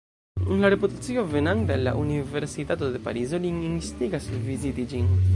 [0.59, 5.13] La reputacio venanta el la Universitato de Parizo lin instigas viziti ĝin.